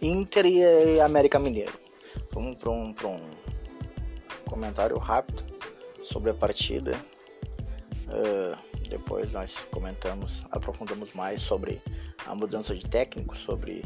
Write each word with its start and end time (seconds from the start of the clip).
Inter 0.00 0.46
e 0.46 1.00
América 1.00 1.40
Mineiro. 1.40 1.72
Vamos 2.32 2.56
para 2.56 2.70
um, 2.70 2.90
um 2.90 4.48
comentário 4.48 4.96
rápido 4.96 5.42
sobre 6.04 6.30
a 6.30 6.34
partida. 6.34 6.92
Uh, 8.06 8.56
depois 8.88 9.32
nós 9.32 9.66
comentamos, 9.72 10.46
aprofundamos 10.52 11.12
mais 11.14 11.42
sobre 11.42 11.82
a 12.24 12.34
mudança 12.34 12.76
de 12.76 12.84
técnico, 12.88 13.36
sobre 13.36 13.84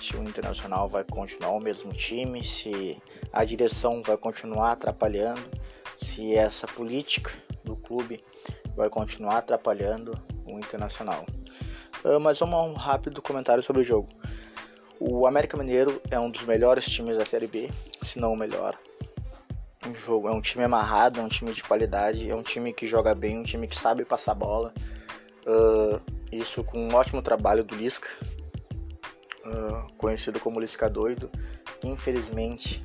se 0.00 0.16
o 0.16 0.22
Internacional 0.22 0.88
vai 0.88 1.02
continuar 1.02 1.50
o 1.50 1.60
mesmo 1.60 1.92
time, 1.92 2.44
se 2.44 3.02
a 3.32 3.44
direção 3.44 4.02
vai 4.02 4.16
continuar 4.16 4.72
atrapalhando, 4.72 5.42
se 5.96 6.36
essa 6.36 6.68
política 6.68 7.32
do 7.64 7.74
clube 7.74 8.22
vai 8.76 8.88
continuar 8.88 9.38
atrapalhando 9.38 10.16
o 10.46 10.56
Internacional. 10.56 11.26
Uh, 12.04 12.20
mas 12.20 12.38
vamos 12.38 12.54
a 12.54 12.62
um 12.62 12.74
rápido 12.74 13.20
comentário 13.20 13.64
sobre 13.64 13.82
o 13.82 13.84
jogo. 13.84 14.08
O 14.98 15.26
América 15.26 15.56
Mineiro 15.56 16.00
é 16.10 16.18
um 16.18 16.30
dos 16.30 16.44
melhores 16.44 16.86
times 16.86 17.18
da 17.18 17.24
Série 17.24 17.46
B, 17.46 17.70
se 18.02 18.18
não 18.18 18.32
o 18.32 18.36
melhor. 18.36 18.78
Um 19.86 19.94
jogo, 19.94 20.26
é 20.26 20.32
um 20.32 20.40
time 20.40 20.64
amarrado, 20.64 21.20
é 21.20 21.22
um 21.22 21.28
time 21.28 21.52
de 21.52 21.62
qualidade, 21.62 22.30
é 22.30 22.34
um 22.34 22.42
time 22.42 22.72
que 22.72 22.86
joga 22.86 23.14
bem, 23.14 23.38
um 23.38 23.42
time 23.42 23.68
que 23.68 23.76
sabe 23.76 24.04
passar 24.04 24.34
bola. 24.34 24.72
Uh, 25.46 26.00
isso 26.32 26.64
com 26.64 26.78
um 26.78 26.94
ótimo 26.94 27.20
trabalho 27.20 27.62
do 27.62 27.74
Lisca, 27.74 28.08
uh, 29.44 29.92
conhecido 29.98 30.40
como 30.40 30.58
Lisca 30.58 30.88
Doido. 30.88 31.30
Infelizmente, 31.84 32.82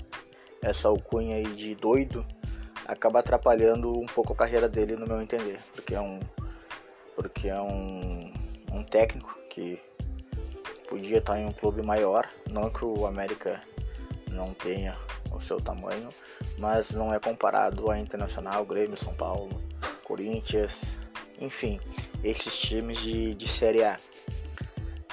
essa 0.62 0.90
alcunha 0.90 1.38
aí 1.38 1.48
de 1.56 1.74
doido 1.76 2.26
acaba 2.86 3.20
atrapalhando 3.20 3.98
um 3.98 4.06
pouco 4.06 4.34
a 4.34 4.36
carreira 4.36 4.68
dele, 4.68 4.98
no 4.98 5.08
meu 5.08 5.22
entender, 5.22 5.60
porque 5.74 5.96
é 5.96 6.02
um, 6.02 6.20
porque 7.16 7.48
é 7.48 7.60
um, 7.60 8.34
um 8.72 8.84
técnico 8.84 9.34
que 9.50 9.80
podia 10.92 11.20
estar 11.20 11.40
em 11.40 11.46
um 11.46 11.54
clube 11.54 11.82
maior, 11.82 12.28
não 12.50 12.70
que 12.70 12.84
o 12.84 13.06
América 13.06 13.62
não 14.30 14.54
tenha 14.54 14.94
o 15.32 15.40
seu 15.40 15.58
tamanho, 15.62 16.10
mas 16.60 16.92
não 16.92 17.14
é 17.14 17.20
comparado 17.20 17.90
a 17.90 17.98
Internacional, 17.98 18.66
Grêmio, 18.66 18.98
São 18.98 19.14
Paulo, 19.14 19.50
Corinthians, 20.04 20.94
enfim, 21.40 21.80
esses 22.22 22.60
times 22.60 23.00
de, 23.00 23.34
de 23.34 23.48
Série 23.48 23.86
A. 23.86 23.98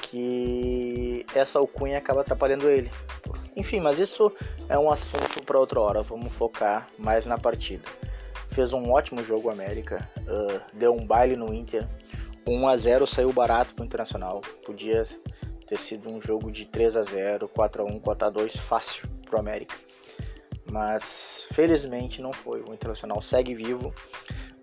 Que 0.03 1.25
essa 1.33 1.61
alcunha 1.61 1.99
acaba 1.99 2.23
atrapalhando 2.23 2.69
ele. 2.69 2.91
Enfim, 3.55 3.79
mas 3.79 4.01
isso 4.01 4.33
é 4.69 4.77
um 4.77 4.91
assunto 4.91 5.45
para 5.45 5.61
outra 5.61 5.81
hora. 5.81 6.03
Vamos 6.03 6.33
focar 6.33 6.89
mais 6.99 7.25
na 7.25 7.39
partida. 7.39 7.85
Fez 8.49 8.73
um 8.73 8.91
ótimo 8.91 9.23
jogo 9.23 9.49
América, 9.49 10.09
uh, 10.27 10.61
deu 10.73 10.93
um 10.93 11.07
baile 11.07 11.37
no 11.37 11.55
Inter. 11.55 11.87
1 12.45 12.67
a 12.67 12.77
0 12.77 13.07
saiu 13.07 13.33
barato 13.33 13.75
para 13.75 13.83
o 13.83 13.87
Internacional. 13.87 14.41
Podia 14.65 15.05
ter 15.69 15.79
sido 15.79 16.09
um 16.09 16.19
jogo 16.19 16.51
de 16.51 16.65
3 16.65 16.97
a 16.97 17.03
0 17.03 17.47
4 17.47 17.83
a 17.83 17.85
1 17.85 18.01
4 18.01 18.27
a 18.27 18.31
2 18.31 18.57
fácil 18.57 19.07
para 19.27 19.37
o 19.37 19.39
América. 19.39 19.77
Mas 20.71 21.47
felizmente 21.53 22.23
não 22.23 22.33
foi. 22.33 22.63
O 22.63 22.73
Internacional 22.73 23.21
segue 23.21 23.55
vivo. 23.55 23.95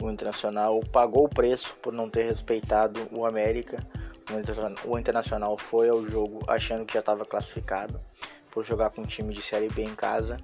O 0.01 0.09
Internacional 0.09 0.79
pagou 0.91 1.25
o 1.25 1.29
preço 1.29 1.75
por 1.81 1.93
não 1.93 2.09
ter 2.09 2.23
respeitado 2.23 3.07
o 3.11 3.25
América. 3.25 3.85
O 4.83 4.97
Internacional 4.97 5.57
foi 5.57 5.89
ao 5.89 6.03
jogo 6.05 6.43
achando 6.47 6.85
que 6.85 6.95
já 6.95 6.99
estava 6.99 7.23
classificado 7.23 8.01
por 8.49 8.65
jogar 8.65 8.89
com 8.89 9.01
um 9.01 9.05
time 9.05 9.33
de 9.33 9.41
Série 9.41 9.69
B 9.69 9.83
em 9.83 9.95
casa. 9.95 10.37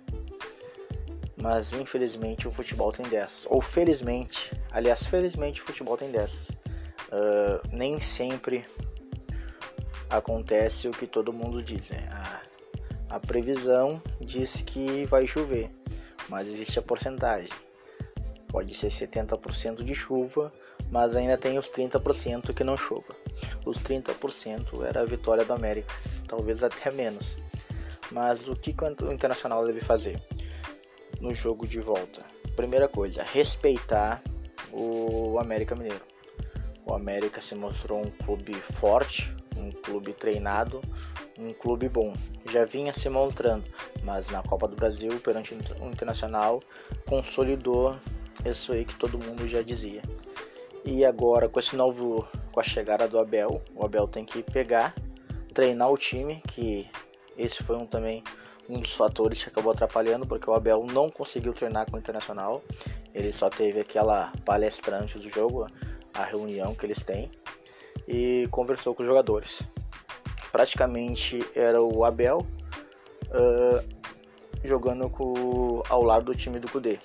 Mas 1.36 1.74
infelizmente 1.74 2.48
o 2.48 2.52
futebol 2.52 2.92
tem 2.92 3.08
dessas. 3.08 3.46
Ou 3.48 3.62
felizmente, 3.62 4.52
aliás, 4.72 5.04
felizmente 5.08 5.60
o 5.62 5.66
futebol 5.66 5.98
tem 5.98 6.12
dessas. 6.12 6.50
Uh, 6.50 7.68
nem 7.72 8.00
sempre 8.00 8.64
acontece 10.12 10.90
o 10.90 10.92
que 10.92 11.08
todo 11.08 11.32
mundo 11.32 11.64
diz. 11.64 11.90
Né? 11.90 12.08
A, 12.12 12.42
a 13.16 13.20
previsão 13.20 14.02
diz 14.20 14.62
que 14.62 15.06
vai 15.06 15.26
chover, 15.26 15.72
mas 16.28 16.48
existe 16.48 16.78
a 16.78 16.82
porcentagem. 16.82 17.50
Pode 18.50 18.74
ser 18.76 18.88
70% 18.88 19.82
de 19.82 19.96
chuva, 19.96 20.52
mas 20.92 21.16
ainda 21.16 21.38
tem 21.38 21.58
os 21.58 21.70
30% 21.70 22.54
que 22.54 22.64
não 22.66 22.76
chova. 22.76 23.16
Os 23.66 23.82
30% 23.82 24.84
era 24.86 25.02
a 25.02 25.06
vitória 25.06 25.46
do 25.46 25.54
América, 25.54 25.94
talvez 26.28 26.62
até 26.62 26.92
menos. 26.92 27.38
Mas 28.12 28.50
o 28.50 28.56
que 28.56 28.76
o 29.04 29.12
Internacional 29.12 29.66
deve 29.66 29.80
fazer 29.80 30.22
no 31.22 31.34
jogo 31.34 31.66
de 31.66 31.80
volta? 31.80 32.26
Primeira 32.58 32.90
coisa, 32.90 33.24
respeitar 33.24 34.22
o 34.74 35.40
América 35.40 35.76
Mineiro. 35.76 36.04
O 36.86 36.94
América 36.94 37.40
se 37.40 37.56
mostrou 37.56 38.02
um 38.02 38.10
clube 38.26 38.54
forte, 38.54 39.34
um 39.62 39.72
clube 39.72 40.14
treinado, 40.14 40.82
um 41.38 41.54
clube 41.54 41.88
bom. 41.88 42.14
Já 42.50 42.64
vinha 42.64 42.94
se 42.94 43.10
mostrando, 43.10 43.64
mas 44.04 44.30
na 44.30 44.42
Copa 44.42 44.68
do 44.68 44.76
Brasil, 44.76 45.20
perante 45.20 45.54
o 45.54 45.88
Internacional, 45.90 46.62
consolidou 47.06 47.96
isso 48.46 48.74
aí 48.74 48.86
que 48.86 48.96
todo 48.96 49.20
mundo 49.20 49.48
já 49.48 49.62
dizia. 49.62 50.02
E 50.84 51.06
agora 51.06 51.48
com 51.48 51.60
esse 51.60 51.76
novo, 51.76 52.28
com 52.52 52.60
a 52.60 52.64
chegada 52.64 53.08
do 53.08 53.20
Abel, 53.20 53.62
o 53.76 53.86
Abel 53.86 54.08
tem 54.08 54.26
que 54.26 54.42
pegar, 54.42 54.96
treinar 55.54 55.92
o 55.92 55.98
time, 55.98 56.42
que 56.48 56.90
esse 57.38 57.64
foi 57.64 57.76
um 57.76 57.86
também 57.86 58.24
um 58.70 58.80
dos 58.80 58.94
fatores 58.94 59.44
que 59.44 59.50
acabou 59.50 59.74
atrapalhando, 59.74 60.26
porque 60.26 60.50
o 60.50 60.54
Abel 60.54 60.86
não 60.86 61.10
conseguiu 61.10 61.54
treinar 61.54 61.90
com 61.90 61.98
o 61.98 62.00
Internacional. 62.00 62.64
Ele 63.14 63.34
só 63.34 63.50
teve 63.50 63.82
aquela 63.82 64.32
palestra 64.46 64.98
antes 64.98 65.22
do 65.22 65.30
jogo, 65.30 65.68
a 66.14 66.24
reunião 66.24 66.74
que 66.74 66.86
eles 66.86 67.04
têm, 67.04 67.30
e 68.12 68.48
conversou 68.52 68.94
com 68.94 69.02
os 69.02 69.08
jogadores. 69.08 69.64
Praticamente 70.52 71.44
era 71.56 71.82
o 71.82 72.04
Abel 72.04 72.46
uh, 73.30 73.84
jogando 74.64 75.10
com, 75.10 75.82
ao 75.88 76.04
lado 76.04 76.26
do 76.26 76.36
time 76.36 76.60
do 76.60 76.70
Kudê. 76.70 77.00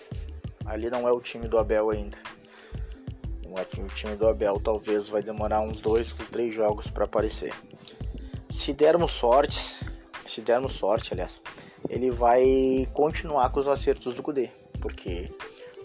Ali 0.65 0.91
não 0.91 1.07
é 1.07 1.13
o 1.13 1.21
time 1.21 1.47
do 1.47 1.59
Abel 1.59 1.91
ainda. 1.91 2.19
O 3.79 3.89
time 3.95 4.17
do 4.17 4.29
Abel 4.29 4.61
talvez 4.61 5.09
vai 5.09 5.23
demorar 5.23 5.63
uns 5.63 5.79
dois 5.79 6.13
ou 6.19 6.27
três 6.27 6.53
jogos 6.53 6.89
para 6.89 7.05
aparecer. 7.05 7.55
Se 8.51 8.73
dermos 8.73 9.13
sortes, 9.13 9.79
se 10.27 10.41
dermos 10.41 10.73
sorte, 10.73 11.15
aliás, 11.15 11.41
ele 11.89 12.11
vai 12.11 12.87
continuar 12.93 13.49
com 13.51 13.61
os 13.61 13.69
acertos 13.69 14.13
do 14.13 14.23
Kudê, 14.23 14.51
porque 14.81 15.33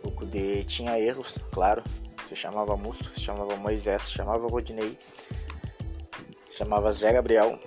o 0.04 0.12
Kudê 0.12 0.64
tinha 0.66 1.00
erros, 1.00 1.38
claro. 1.52 1.84
Se 2.32 2.36
chamava 2.38 2.78
Musto, 2.78 3.14
se 3.14 3.20
chamava 3.20 3.58
Moisés, 3.58 4.04
se 4.04 4.12
chamava 4.12 4.48
Rodinei, 4.48 4.98
se 6.50 6.60
chamava 6.60 6.90
Zé 6.94 7.12
Gabriel, 7.12 7.60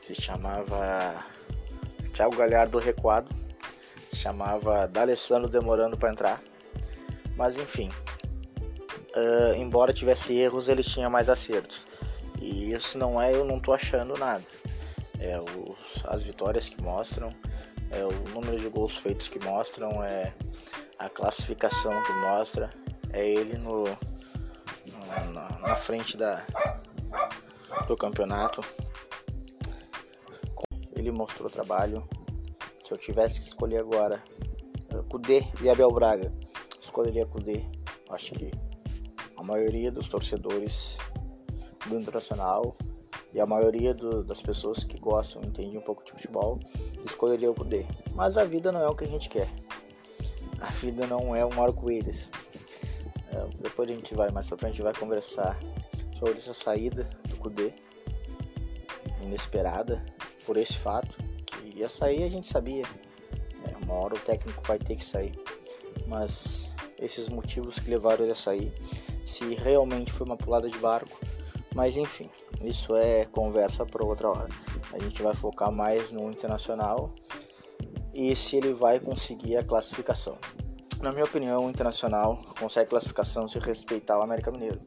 se 0.00 0.14
chamava 0.14 1.26
Thiago 2.14 2.36
Galhardo 2.36 2.78
Recuado, 2.78 3.28
se 4.12 4.18
chamava 4.20 4.86
D'Alessandro 4.86 5.48
demorando 5.48 5.96
para 5.96 6.12
entrar. 6.12 6.40
Mas 7.34 7.56
enfim, 7.56 7.90
uh, 9.16 9.54
embora 9.56 9.92
tivesse 9.92 10.32
erros, 10.38 10.68
ele 10.68 10.84
tinha 10.84 11.10
mais 11.10 11.28
acertos. 11.28 11.84
E 12.40 12.72
isso 12.72 12.96
não 12.96 13.20
é, 13.20 13.34
eu 13.34 13.44
não 13.44 13.58
tô 13.58 13.72
achando 13.72 14.16
nada 14.16 14.44
é 15.20 15.40
os, 15.40 16.04
as 16.04 16.22
vitórias 16.22 16.68
que 16.68 16.80
mostram, 16.82 17.34
é 17.90 18.04
o 18.04 18.12
número 18.30 18.58
de 18.58 18.68
gols 18.68 18.96
feitos 18.96 19.28
que 19.28 19.38
mostram, 19.38 20.02
é 20.02 20.32
a 20.98 21.08
classificação 21.08 21.92
que 22.02 22.12
mostra, 22.12 22.70
é 23.12 23.28
ele 23.28 23.58
no, 23.58 23.84
na, 25.32 25.58
na 25.60 25.76
frente 25.76 26.16
da, 26.16 26.44
do 27.86 27.96
campeonato. 27.96 28.62
Ele 30.94 31.10
mostrou 31.10 31.50
trabalho. 31.50 32.06
Se 32.84 32.92
eu 32.92 32.96
tivesse 32.96 33.40
que 33.40 33.46
escolher 33.46 33.78
agora 33.78 34.22
Cudê 35.08 35.44
e 35.62 35.68
Abel 35.68 35.90
Braga, 35.90 36.32
escolheria 36.80 37.26
Cudê. 37.26 37.64
Acho 38.10 38.32
que 38.32 38.50
a 39.36 39.42
maioria 39.42 39.90
dos 39.90 40.08
torcedores 40.08 40.98
do 41.86 41.98
Internacional 41.98 42.76
e 43.32 43.40
a 43.40 43.46
maioria 43.46 43.92
do, 43.92 44.24
das 44.24 44.40
pessoas 44.40 44.82
que 44.82 44.98
gostam, 44.98 45.42
entendem 45.42 45.76
um 45.76 45.82
pouco 45.82 46.04
de 46.04 46.12
futebol, 46.12 46.58
escolheria 47.04 47.50
o 47.50 47.54
Kudê. 47.54 47.84
Mas 48.14 48.36
a 48.36 48.44
vida 48.44 48.72
não 48.72 48.80
é 48.80 48.88
o 48.88 48.94
que 48.94 49.04
a 49.04 49.08
gente 49.08 49.28
quer. 49.28 49.48
A 50.60 50.70
vida 50.70 51.06
não 51.06 51.36
é 51.36 51.44
um 51.44 51.62
arco-íris. 51.62 52.30
É, 53.36 53.46
depois 53.60 53.90
a 53.90 53.92
gente 53.92 54.14
vai, 54.14 54.30
mais 54.30 54.48
pra 54.48 54.56
frente, 54.56 54.70
a 54.70 54.74
gente 54.76 54.82
vai 54.82 54.94
conversar 54.94 55.58
sobre 56.18 56.38
essa 56.38 56.54
saída 56.54 57.04
do 57.28 57.36
Kudê, 57.36 57.74
inesperada, 59.20 60.02
por 60.46 60.56
esse 60.56 60.78
fato, 60.78 61.14
que 61.44 61.78
ia 61.78 61.88
sair 61.88 62.24
a 62.24 62.30
gente 62.30 62.48
sabia. 62.48 62.84
É, 63.64 63.84
uma 63.84 63.94
hora 63.94 64.14
o 64.14 64.18
técnico 64.18 64.62
vai 64.66 64.78
ter 64.78 64.96
que 64.96 65.04
sair. 65.04 65.38
Mas 66.06 66.70
esses 66.98 67.28
motivos 67.28 67.78
que 67.78 67.90
levaram 67.90 68.24
ele 68.24 68.32
a 68.32 68.36
sair, 68.36 68.72
se 69.24 69.54
realmente 69.54 70.12
foi 70.12 70.26
uma 70.26 70.36
pulada 70.36 70.70
de 70.70 70.78
barco, 70.78 71.18
mas 71.74 71.96
enfim, 71.96 72.30
isso 72.62 72.96
é 72.96 73.26
conversa 73.26 73.84
para 73.84 74.04
outra 74.04 74.30
hora. 74.30 74.48
A 74.92 74.98
gente 74.98 75.20
vai 75.20 75.34
focar 75.34 75.70
mais 75.70 76.10
no 76.10 76.30
internacional 76.30 77.10
e 78.14 78.34
se 78.34 78.56
ele 78.56 78.72
vai 78.72 78.98
conseguir 78.98 79.58
a 79.58 79.64
classificação. 79.64 80.38
Na 81.00 81.12
minha 81.12 81.24
opinião, 81.24 81.66
o 81.66 81.70
internacional 81.70 82.42
consegue 82.58 82.90
classificação 82.90 83.46
se 83.46 83.58
respeitar 83.58 84.18
o 84.18 84.22
América 84.22 84.50
Mineiro. 84.50 84.80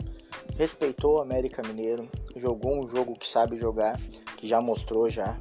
respeitou 0.55 1.17
o 1.17 1.21
América 1.21 1.61
Mineiro, 1.61 2.07
jogou 2.35 2.83
um 2.83 2.87
jogo 2.87 3.17
que 3.17 3.27
sabe 3.27 3.57
jogar, 3.57 3.97
que 4.35 4.47
já 4.47 4.59
mostrou 4.59 5.09
já 5.09 5.39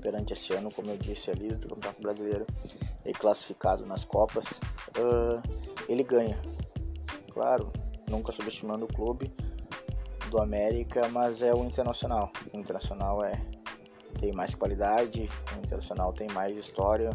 perante 0.00 0.32
esse 0.32 0.52
ano, 0.52 0.70
como 0.72 0.90
eu 0.90 0.96
disse 0.96 1.30
ali, 1.30 1.52
do 1.54 1.68
Campeonato 1.68 2.02
Brasileiro 2.02 2.46
e 3.04 3.12
classificado 3.12 3.86
nas 3.86 4.04
Copas, 4.04 4.46
uh, 4.98 5.42
ele 5.88 6.02
ganha. 6.02 6.40
Claro, 7.32 7.70
nunca 8.08 8.32
subestimando 8.32 8.86
o 8.86 8.88
clube 8.88 9.32
do 10.30 10.40
América, 10.40 11.08
mas 11.08 11.42
é 11.42 11.54
o 11.54 11.64
Internacional. 11.64 12.32
O 12.52 12.56
Internacional 12.56 13.22
é 13.24 13.40
tem 14.18 14.32
mais 14.32 14.54
qualidade, 14.54 15.28
o 15.54 15.58
Internacional 15.58 16.12
tem 16.12 16.28
mais 16.28 16.56
história, 16.56 17.10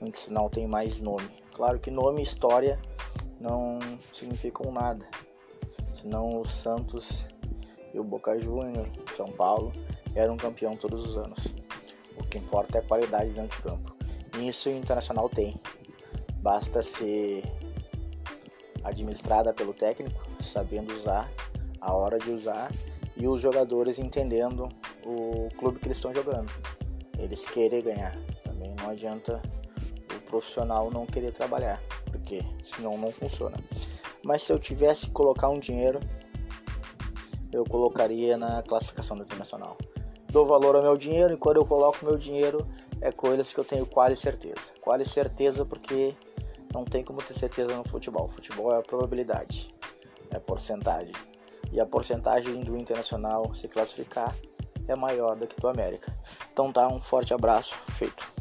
o 0.00 0.06
Internacional 0.06 0.50
tem 0.50 0.66
mais 0.66 1.00
nome. 1.00 1.45
Claro 1.56 1.78
que 1.78 1.90
nome 1.90 2.20
e 2.20 2.22
história 2.22 2.78
não 3.40 3.78
significam 4.12 4.70
nada. 4.70 5.08
Senão 5.90 6.42
o 6.42 6.44
Santos 6.44 7.26
e 7.94 7.98
o 7.98 8.04
Boca 8.04 8.38
Juniors, 8.38 8.90
São 9.16 9.32
Paulo, 9.32 9.72
eram 10.14 10.36
campeão 10.36 10.76
todos 10.76 11.08
os 11.08 11.16
anos. 11.16 11.54
O 12.14 12.22
que 12.24 12.36
importa 12.36 12.76
é 12.76 12.82
a 12.82 12.84
qualidade 12.84 13.30
dentro 13.30 13.56
de 13.56 13.62
campo. 13.62 13.96
E 14.36 14.48
isso 14.48 14.68
o 14.68 14.72
Internacional 14.72 15.30
tem. 15.30 15.58
Basta 16.42 16.82
ser 16.82 17.42
administrada 18.84 19.54
pelo 19.54 19.72
técnico, 19.72 20.28
sabendo 20.42 20.92
usar 20.92 21.32
a 21.80 21.94
hora 21.94 22.18
de 22.18 22.30
usar 22.32 22.70
e 23.16 23.26
os 23.26 23.40
jogadores 23.40 23.98
entendendo 23.98 24.68
o 25.06 25.48
clube 25.56 25.78
que 25.78 25.86
eles 25.86 25.96
estão 25.96 26.12
jogando. 26.12 26.52
Eles 27.18 27.48
querem 27.48 27.82
ganhar. 27.82 28.14
Também 28.44 28.74
não 28.78 28.90
adianta 28.90 29.40
profissional 30.26 30.90
não 30.90 31.06
querer 31.06 31.32
trabalhar, 31.32 31.80
porque 32.10 32.42
senão 32.62 32.98
não 32.98 33.10
funciona. 33.10 33.56
Mas 34.22 34.42
se 34.42 34.52
eu 34.52 34.58
tivesse 34.58 35.06
que 35.06 35.12
colocar 35.12 35.48
um 35.48 35.58
dinheiro, 35.58 36.00
eu 37.52 37.64
colocaria 37.64 38.36
na 38.36 38.62
classificação 38.62 39.16
internacional. 39.16 39.78
Dou 40.28 40.44
valor 40.44 40.76
ao 40.76 40.82
meu 40.82 40.96
dinheiro 40.96 41.32
e 41.32 41.36
quando 41.36 41.56
eu 41.56 41.64
coloco 41.64 42.04
meu 42.04 42.18
dinheiro 42.18 42.66
é 43.00 43.10
coisas 43.10 43.52
que 43.52 43.60
eu 43.60 43.64
tenho 43.64 43.86
quase 43.86 44.16
certeza. 44.16 44.60
Quase 44.80 45.04
certeza 45.04 45.64
porque 45.64 46.14
não 46.74 46.84
tem 46.84 47.02
como 47.02 47.22
ter 47.22 47.34
certeza 47.34 47.74
no 47.74 47.84
futebol. 47.84 48.28
Futebol 48.28 48.74
é 48.74 48.78
a 48.78 48.82
probabilidade, 48.82 49.74
é 50.30 50.36
a 50.36 50.40
porcentagem. 50.40 51.14
E 51.72 51.80
a 51.80 51.86
porcentagem 51.86 52.62
do 52.62 52.76
internacional 52.76 53.54
se 53.54 53.68
classificar 53.68 54.34
é 54.88 54.94
maior 54.94 55.36
do 55.36 55.46
que 55.46 55.58
do 55.60 55.68
América. 55.68 56.14
Então 56.52 56.72
tá, 56.72 56.86
um 56.88 57.00
forte 57.00 57.32
abraço, 57.32 57.74
feito. 57.88 58.35